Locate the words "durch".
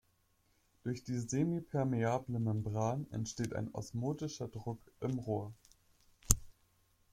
0.81-1.03